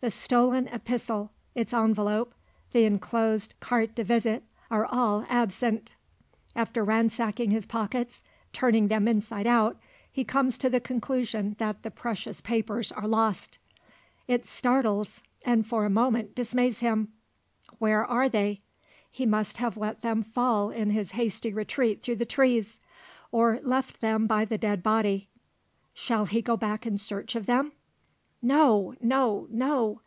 [0.00, 2.34] The stolen epistle, its envelope,
[2.72, 5.94] the enclosed carte de visite all are absent.
[6.54, 9.80] After ransacking his pockets, turning them inside out,
[10.12, 13.58] he comes to the conclusion that the precious papers are lost.
[14.28, 17.08] It startles, and for a moment dismays him.
[17.78, 18.60] Where are they?
[19.10, 22.78] He must have let them fall in his hasty retreat through the trees;
[23.32, 25.30] or left them by the dead body.
[25.94, 27.72] Shall he go back in search of them?
[28.46, 30.02] No no no!